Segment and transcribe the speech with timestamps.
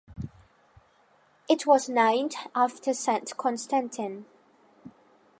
[1.47, 4.25] It was named after Saint Constantine.